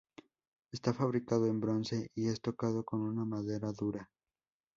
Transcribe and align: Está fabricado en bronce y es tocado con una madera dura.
Está 0.73 0.95
fabricado 0.95 1.45
en 1.45 1.59
bronce 1.59 2.09
y 2.15 2.27
es 2.29 2.41
tocado 2.41 2.83
con 2.83 3.01
una 3.01 3.23
madera 3.23 3.71
dura. 3.71 4.09